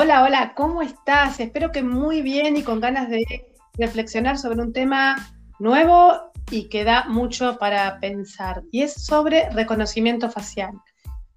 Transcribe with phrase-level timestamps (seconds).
[0.00, 1.40] Hola, hola, ¿cómo estás?
[1.40, 3.24] Espero que muy bien y con ganas de
[3.74, 5.16] reflexionar sobre un tema
[5.58, 10.70] nuevo y que da mucho para pensar, y es sobre reconocimiento facial.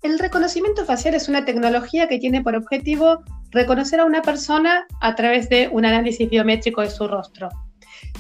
[0.04, 5.16] El reconocimiento facial es una tecnología que tiene por objetivo reconocer a una persona a
[5.16, 7.50] través de un análisis biométrico de su rostro.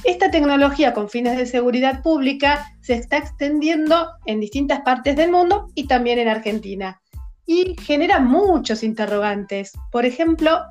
[0.05, 5.67] Esta tecnología con fines de seguridad pública se está extendiendo en distintas partes del mundo
[5.75, 6.99] y también en Argentina.
[7.45, 9.73] Y genera muchos interrogantes.
[9.91, 10.61] Por ejemplo,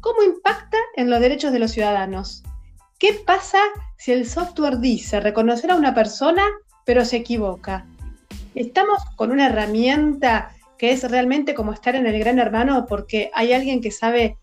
[0.00, 2.42] ¿cómo impacta en los derechos de los ciudadanos?
[2.98, 3.58] ¿Qué pasa
[3.96, 6.42] si el software dice reconocer a una persona
[6.84, 7.86] pero se equivoca?
[8.54, 13.52] Estamos con una herramienta que es realmente como estar en el gran hermano porque hay
[13.52, 14.36] alguien que sabe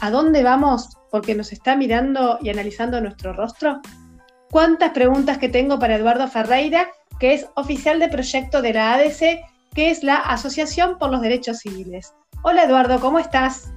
[0.00, 3.80] a dónde vamos porque nos está mirando y analizando nuestro rostro.
[4.50, 9.40] ¿Cuántas preguntas que tengo para Eduardo Ferreira, que es oficial de proyecto de la ADC,
[9.74, 12.14] que es la Asociación por los Derechos Civiles?
[12.42, 13.72] Hola Eduardo, ¿cómo estás?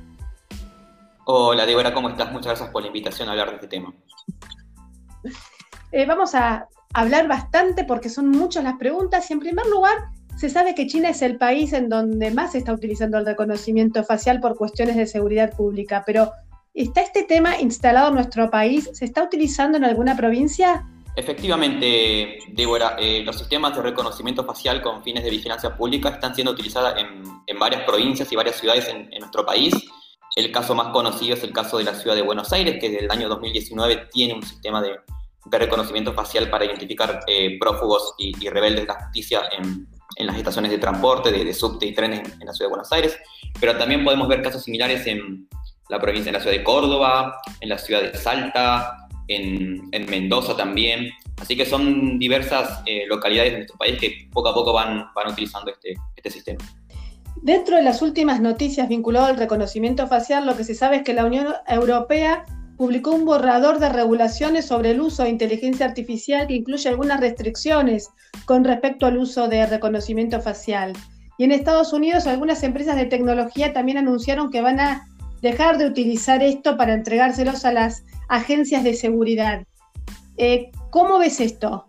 [1.25, 2.31] Hola Débora, ¿cómo estás?
[2.31, 3.93] Muchas gracias por la invitación a hablar de este tema.
[5.91, 9.95] Eh, vamos a hablar bastante porque son muchas las preguntas y en primer lugar
[10.35, 14.03] se sabe que China es el país en donde más se está utilizando el reconocimiento
[14.03, 16.31] facial por cuestiones de seguridad pública, pero
[16.73, 18.89] ¿está este tema instalado en nuestro país?
[18.93, 20.87] ¿Se está utilizando en alguna provincia?
[21.15, 26.51] Efectivamente, Débora, eh, los sistemas de reconocimiento facial con fines de vigilancia pública están siendo
[26.51, 29.73] utilizados en, varias provincias y varias ciudades en, nuestro país.
[30.35, 33.05] El caso más conocido es el caso de la ciudad de Buenos Aires, que desde
[33.05, 34.97] el año 2019 tiene un sistema de,
[35.45, 40.71] reconocimiento facial para identificar eh, prófugos y, rebeldes de la justicia en, en las estaciones
[40.71, 43.17] de transporte, de, subte y trenes en, la ciudad de Buenos Aires,
[43.59, 45.47] pero también podemos ver casos similares en
[45.89, 51.09] la provincia, en la ciudad de Córdoba, en la ciudad de Salta, en, Mendoza también.
[51.37, 55.31] Así que son diversas eh, localidades de nuestro país que poco a poco van, van
[55.31, 56.63] utilizando este, este sistema.
[57.41, 61.13] Dentro de las últimas noticias vinculadas al reconocimiento facial, lo que se sabe es que
[61.13, 62.45] la Unión Europea
[62.77, 68.09] publicó un borrador de regulaciones sobre el uso de inteligencia artificial que incluye algunas restricciones
[68.45, 70.93] con respecto al uso de reconocimiento facial.
[71.37, 75.07] Y en Estados Unidos algunas empresas de tecnología también anunciaron que van a
[75.43, 79.63] dejar de utilizar esto para entregárselos a las agencias de seguridad.
[80.37, 81.85] Eh, ¿Cómo ves esto?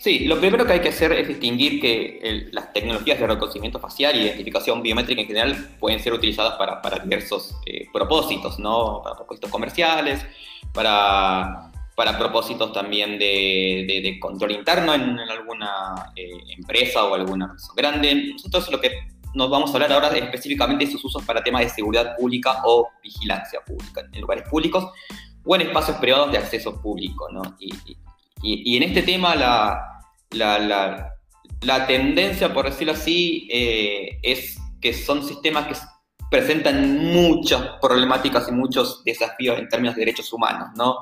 [0.00, 4.16] Sí, lo primero que hay que hacer es distinguir que las tecnologías de reconocimiento facial
[4.16, 9.00] y identificación biométrica en general pueden ser utilizadas para, diversos eh, propósitos, ¿no?
[9.02, 10.26] Para propósitos comerciales,
[10.74, 18.32] para, para propósitos también de, control interno en, alguna eh, empresa o alguna persona grande.
[18.32, 18.90] Nosotros lo que
[19.36, 22.88] nos vamos a hablar ahora específicamente de sus usos para temas de seguridad pública o
[23.02, 24.86] vigilancia pública en lugares públicos
[25.44, 27.42] o en espacios privados de acceso público, ¿no?
[27.60, 27.72] y,
[28.42, 29.96] y en este tema la
[30.30, 31.12] la,
[31.62, 35.74] la, tendencia, por decirlo así, eh, es que son sistemas que
[36.30, 40.98] presentan muchas problemáticas y muchos desafíos en términos de derechos humanos, ¿no?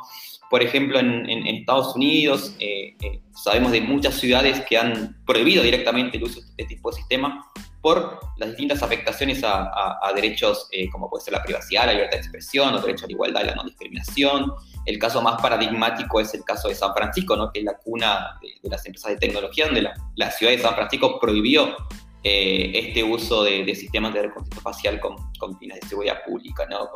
[0.50, 6.18] Por ejemplo, en, Estados Unidos eh, eh, sabemos de muchas ciudades que han prohibido directamente
[6.18, 7.50] el uso de este tipo de sistema
[7.84, 12.72] por las distintas afectaciones a, derechos como puede ser la privacidad, la libertad de expresión,
[12.72, 14.54] los derechos a la igualdad y la no discriminación,
[14.86, 17.52] el caso más paradigmático es el caso de San Francisco, ¿no?
[17.52, 21.20] que es la cuna de, las empresas de tecnología, donde la, ciudad de San Francisco
[21.20, 21.76] prohibió
[22.22, 26.64] eh, este uso de, sistemas de reconocimiento facial con, fines de seguridad pública.
[26.70, 26.88] ¿no?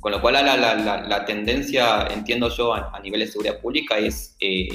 [0.00, 4.68] Con, lo cual la, tendencia, entiendo yo, a, nivel de seguridad pública es eh,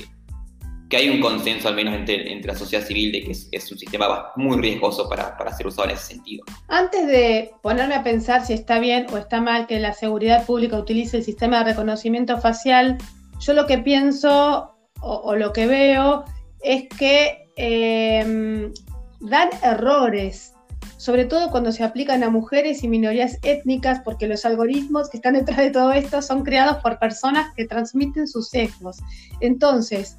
[0.89, 4.31] que hay un consenso, al menos entre, la sociedad civil, de que es, un sistema
[4.35, 6.45] muy riesgoso para, ser usado en ese sentido.
[6.67, 10.77] Antes de ponerme a pensar si está bien o está mal que la seguridad pública
[10.77, 12.97] utilice el sistema de reconocimiento facial,
[13.39, 16.23] yo lo que pienso o, lo que veo
[16.61, 18.71] es que em,
[19.19, 20.53] dan errores,
[20.97, 25.33] sobre todo cuando se aplican a mujeres y minorías étnicas, porque los algoritmos que están
[25.33, 28.97] detrás de todo esto son creados por personas que transmiten sus sesgos.
[29.41, 30.17] Entonces,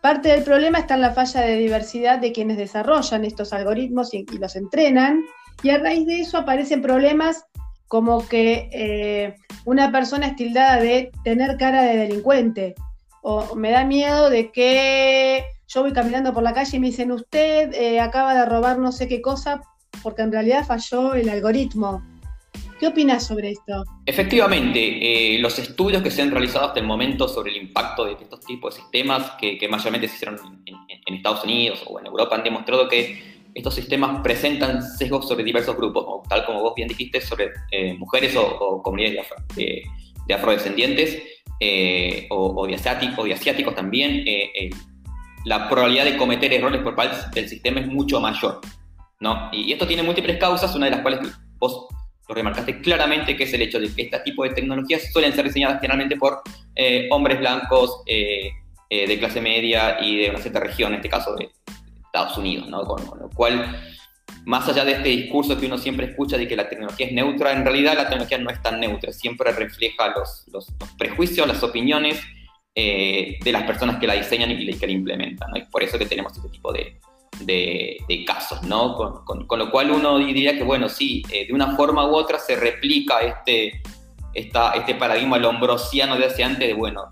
[0.00, 4.24] Parte del problema está en la falla de diversidad de quienes desarrollan estos algoritmos y,
[4.38, 5.24] los entrenan,
[5.62, 7.44] y a raíz de eso aparecen problemas
[7.88, 9.34] como que eh,
[9.64, 12.74] una persona es tildada de tener cara de delincuente,
[13.22, 17.10] o me da miedo de que yo voy caminando por la calle y me dicen,
[17.10, 19.62] usted eh, acaba de robar no sé qué cosa,
[20.02, 22.02] porque en realidad falló el algoritmo.
[22.78, 23.84] ¿Qué opinas sobre esto?
[24.04, 28.12] Efectivamente, eh, los estudios que se han realizado hasta el momento sobre el impacto de
[28.12, 30.76] estos tipos de sistemas, que, mayormente se hicieron en,
[31.14, 36.22] Estados Unidos o en Europa, han demostrado que estos sistemas presentan sesgos sobre diversos grupos,
[36.28, 41.22] tal como vos bien dijiste, sobre eh, mujeres o, comunidades de, afrodescendientes
[41.60, 44.24] eh, o, de asiáticos, también.
[45.46, 48.60] la probabilidad de cometer errores por parte del sistema es mucho mayor.
[49.20, 49.48] ¿no?
[49.52, 51.20] Y esto tiene múltiples causas, una de las cuales
[51.58, 51.86] vos
[52.28, 55.44] lo remarcaste claramente, que es el hecho de que este tipo de tecnologías suelen ser
[55.44, 56.42] diseñadas generalmente por
[56.74, 58.50] eh, hombres blancos eh,
[58.90, 61.50] eh, de clase media y de una cierta región, en este caso de
[62.04, 63.80] Estados Unidos, con, lo cual,
[64.44, 67.52] más allá de este discurso que uno siempre escucha de que la tecnología es neutra,
[67.52, 72.20] en realidad la tecnología no es tan neutra, siempre refleja los, prejuicios, las opiniones
[72.74, 75.50] de las personas que la diseñan y que la implementan.
[75.50, 75.56] ¿no?
[75.56, 76.98] Y por eso que tenemos este tipo de,
[77.40, 78.94] de, casos, ¿no?
[78.94, 83.20] Con, lo cual uno diría que, bueno, sí, de una forma u otra se replica
[83.20, 83.82] este,
[84.34, 87.08] esta, este paradigma lombrosiano de hace antes de, bueno,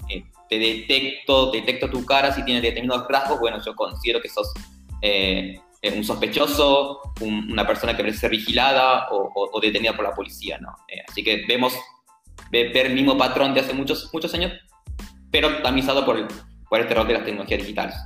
[0.49, 4.53] te detecto, detecto tu cara si tienes determinados rasgos, bueno, yo considero que sos
[5.01, 5.61] eh,
[5.95, 10.71] un sospechoso, una persona que merece ser vigilada o, detenida por la policía, ¿no?
[10.89, 11.75] Eh, así que vemos
[12.51, 14.53] ver el mismo patrón de hace muchos, muchos años,
[15.31, 16.29] pero tamizado por,
[16.69, 17.97] por este rol de las tecnologías digitales.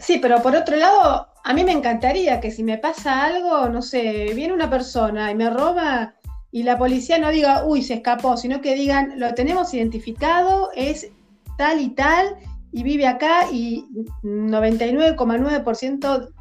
[0.00, 3.82] Sí, pero por otro lado, a mí me encantaría que si me pasa algo, no
[3.82, 6.14] sé, viene una persona y me roba
[6.50, 11.08] y la policía no diga, uy, se escapó, sino que digan, lo tenemos identificado, es
[11.56, 12.36] tal y tal,
[12.72, 13.86] y vive acá y
[14.22, 16.32] 99,9%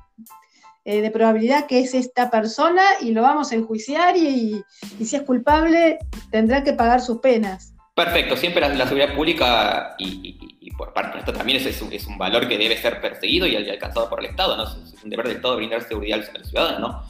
[0.86, 4.64] eh, de probabilidad que es esta persona y lo vamos a enjuiciar y,
[5.04, 6.00] si es culpable
[6.32, 7.74] tendrá que pagar sus penas.
[7.96, 10.40] Perfecto, siempre la, seguridad pública y,
[10.80, 13.58] por parte de esto también es, un, es, un, valor que debe ser perseguido y,
[13.58, 14.64] alcanzado por el Estado, ¿no?
[14.64, 17.04] Es, un deber del Estado brindar seguridad a los ciudadanos, ¿no?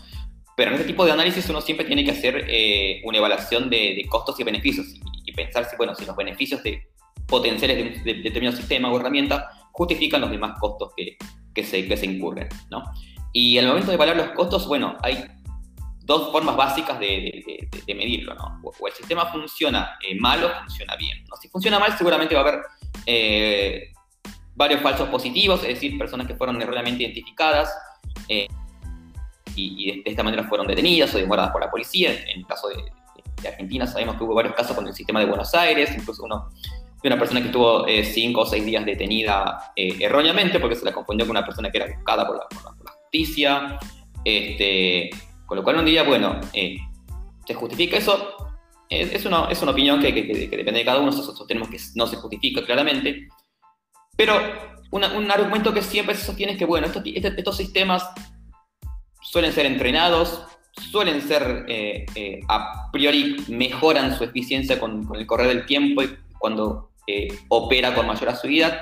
[0.58, 4.04] Pero en este tipo de análisis uno siempre tiene que hacer eh, una evaluación de,
[4.10, 4.88] costos y beneficios
[5.24, 6.88] y, pensar si, bueno, si los beneficios de
[7.28, 11.18] potenciales de, determinado sistema o herramienta justifican los demás costos que,
[11.54, 12.84] que, se, que se incurren, ¿no?
[13.34, 15.26] Y al momento de evaluar los costos, bueno, hay
[16.10, 18.60] dos formas básicas de, medirlo, ¿no?
[18.64, 21.24] O, el sistema funciona eh, mal o funciona bien.
[21.30, 21.36] ¿no?
[21.38, 22.62] Si funciona mal, seguramente va a haber
[23.06, 23.92] eh,
[24.56, 27.72] varios falsos positivos, es decir, personas que fueron erróneamente identificadas
[28.28, 28.48] eh,
[29.56, 32.12] y, de, esta manera fueron detenidas o demoradas por la policía.
[32.12, 35.54] En el caso de, Argentina sabemos que hubo varios casos con el sistema de Buenos
[35.54, 36.50] Aires, incluso uno
[37.04, 41.26] de una persona que estuvo cinco o seis días detenida erróneamente porque se la confundió
[41.26, 43.80] con una persona que era buscada por la, por la justicia.
[44.26, 45.10] Este,
[45.50, 46.78] con lo cual un día, bueno, eh,
[47.48, 48.36] ¿se justifica eso?
[48.88, 52.18] es, una, es una opinión que, depende de cada uno, nosotros tenemos que no se
[52.18, 53.28] justifica claramente,
[54.16, 54.36] pero
[54.92, 58.08] un argumento que siempre se sostiene es que, bueno, estos, este, estos sistemas
[59.22, 60.44] suelen ser entrenados,
[60.92, 66.16] suelen ser, eh, eh, a priori, mejoran su eficiencia con, el correr del tiempo y
[66.38, 66.92] cuando
[67.48, 68.82] opera con mayor asiduidad.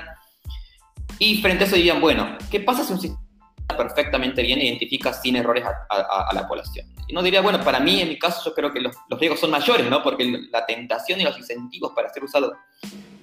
[1.18, 3.27] Y frente a eso dirían, bueno, ¿qué pasa si un sistema
[3.76, 6.86] perfectamente bien identifica sin errores a, la población.
[7.06, 9.50] Y no diría, bueno, para mí, en mi caso, yo creo que los, riesgos son
[9.50, 10.02] mayores, ¿no?
[10.02, 12.54] Porque la tentación y los incentivos para hacer usado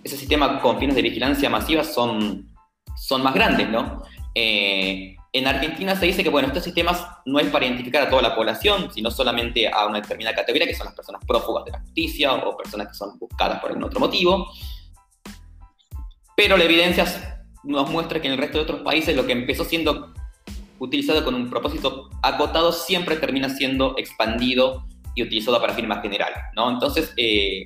[0.04, 2.50] ese sistema con fines de vigilancia masiva son,
[2.96, 4.04] son más grandes, ¿no?
[4.34, 8.22] Eh, en Argentina se dice que, bueno, estos sistemas no es para identificar a toda
[8.22, 11.80] la población, sino solamente a una determinada categoría, que son las personas prófugas de la
[11.80, 14.50] justicia o personas que son buscadas por algún otro motivo.
[16.38, 19.66] Pero la evidencia nos muestra que en el resto de otros países lo que empezó
[19.66, 20.14] siendo
[20.80, 24.86] utilizado con un propósito acotado siempre termina siendo expandido
[25.16, 26.70] y utilizado para fines más generales, ¿no?
[26.70, 27.64] Entonces, eh,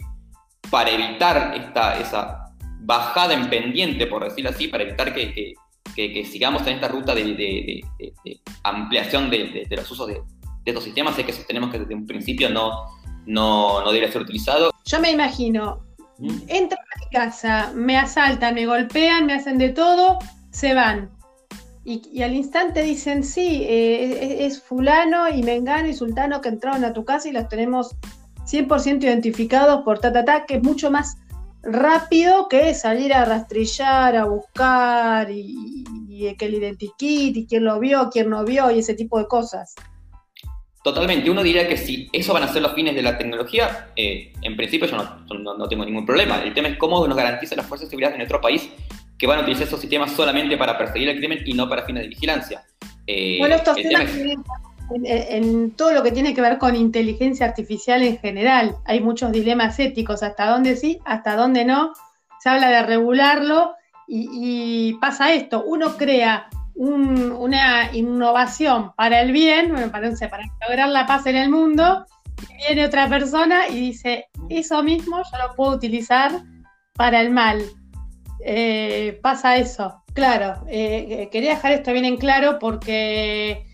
[0.70, 2.46] para evitar esta, esa
[2.82, 5.54] bajada en pendiente, por decirlo así, para evitar que,
[5.96, 7.84] que, sigamos en esta ruta de, de,
[8.64, 10.22] ampliación de, los usos de,
[10.66, 12.86] estos sistemas, es que sostenemos que desde un principio no,
[13.26, 14.72] no, no debería ser utilizado.
[14.86, 15.84] Yo me imagino,
[16.20, 16.38] ¿Mm?
[16.48, 20.20] entran a mi casa, me asaltan, me golpean, me hacen de todo,
[20.52, 21.10] se van
[21.90, 26.94] y, al instante dicen, sí, eh, es, fulano y mengano y sultano que entraron a
[26.94, 27.96] tu casa y los tenemos
[28.46, 31.18] 100% identificados por ta, ta, ta, que es mucho más
[31.64, 35.84] rápido que salir a rastrillar, a buscar y,
[36.38, 39.74] que el identikit y quién lo vio, quién no vio y ese tipo de cosas.
[40.84, 44.32] Totalmente, uno diría que si eso van a ser los fines de la tecnología, eh,
[44.42, 46.42] en principio yo no, tengo ningún problema.
[46.44, 48.70] El tema es cómo nos garantiza las fuerzas de seguridad en nuestro país
[49.20, 52.04] que van a utilizar esos sistemas solamente para perseguir el crimen y no para fines
[52.04, 52.64] de vigilancia.
[53.06, 54.10] Eh, bueno, estos temas
[55.04, 59.78] en, todo lo que tiene que ver con inteligencia artificial en general, hay muchos dilemas
[59.80, 61.94] éticos, hasta dónde sí, hasta dónde no.
[62.40, 63.76] Se habla de regularlo
[64.08, 71.26] y, pasa esto, uno crea una innovación para el bien, para, para lograr la paz
[71.26, 72.06] en el mundo,
[72.50, 76.32] y viene otra persona y dice, eso mismo yo lo puedo utilizar
[76.94, 77.62] para el mal.
[78.42, 80.04] Eh, pasa eso.
[80.14, 83.66] Claro, eh, eh, quería dejar esto bien en claro porque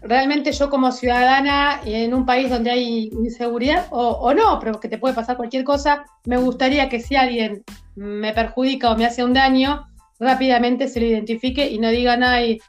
[0.00, 4.98] realmente yo como ciudadana en un país donde hay inseguridad, o, no, pero que te
[4.98, 7.64] puede pasar cualquier cosa, me gustaría que si alguien
[7.94, 9.86] me perjudica o me hace un daño,
[10.18, 12.60] rápidamente se lo identifique y no digan, ay,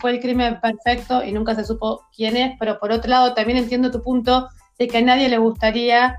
[0.00, 3.58] fue el crimen perfecto y nunca se supo quién es, pero por otro lado también
[3.58, 6.16] entiendo tu punto de que a nadie le gustaría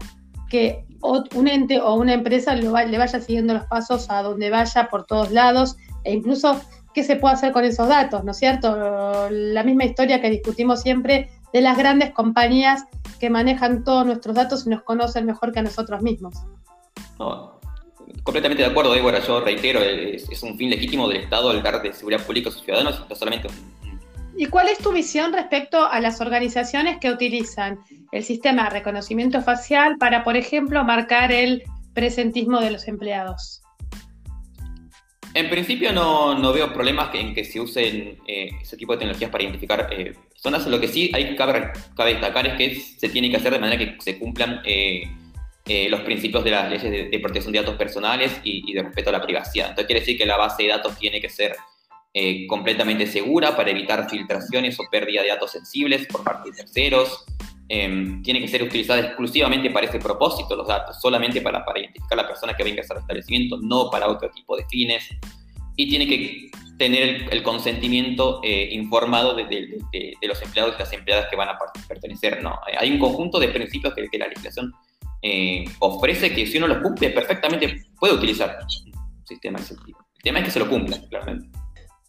[0.50, 5.05] que un ente o una empresa le vaya siguiendo los pasos a donde vaya por
[5.05, 6.60] todos lados e incluso
[6.93, 9.29] qué se puede hacer con esos datos, ¿no es cierto?
[9.29, 12.86] La misma historia que discutimos siempre de las grandes compañías
[13.20, 16.36] que manejan todos nuestros datos y nos conocen mejor que a nosotros mismos.
[18.24, 19.20] completamente de acuerdo, Débora.
[19.20, 22.63] Yo reitero, es, un fin legítimo del Estado el dar de seguridad pública a sus
[22.63, 23.48] ciudadanos, no solamente
[24.38, 27.80] ¿Y cuál es tu visión respecto a las organizaciones que utilizan
[28.12, 33.62] el sistema de reconocimiento facial para, por ejemplo, marcar el presentismo de los empleados?
[35.34, 39.44] En principio no, veo problemas en que se usen eh, ese tipo de tecnologías para
[39.44, 40.68] identificar eh, personas.
[40.68, 44.02] Lo que sí hay cabe, destacar es que se tiene que hacer de manera que
[44.02, 45.08] se cumplan eh,
[45.90, 49.22] los principios de las leyes de, protección de datos personales y, de respeto a la
[49.22, 49.70] privacidad.
[49.70, 51.56] Entonces quiere decir que la base de datos tiene que ser
[52.13, 57.25] eh, completamente segura para evitar filtraciones o pérdida de datos sensibles por parte de terceros.
[57.70, 62.20] Em, tiene que ser utilizada exclusivamente para ese propósito los datos, solamente para, para identificar
[62.20, 65.08] a la persona que venga al establecimiento, no para otro tipo de fines.
[65.77, 71.30] Y tiene que tener el, consentimiento eh, informado de, de, los empleados y las empleadas
[71.30, 72.44] que van a pertenecer.
[72.44, 72.60] ¿no?
[72.77, 74.74] Hay un conjunto de principios que, que la legislación
[75.22, 80.00] eh, ofrece que si uno los cumple perfectamente puede utilizar un sistema de ese tipo.
[80.15, 81.61] El tema es que se lo cumpla, claramente.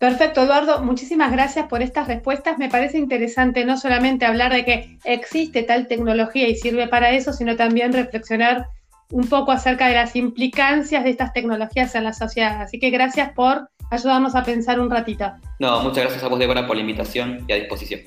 [0.03, 0.83] Perfecto, Eduardo.
[0.83, 2.59] Muchísimas gracias por estas respuestas.
[2.59, 7.33] Me parece interesante no solamente hablar de que existe tal tecnología y sirve para eso,
[7.33, 8.67] sino también reflexionar
[9.13, 12.63] un poco acerca de las implicancias de estas tecnologías en la sociedad.
[12.63, 15.35] Así que gracias por ayudarnos a pensar un ratito.
[15.61, 18.01] No, muchas gracias a vos, Débora, por la invitación y a disposición.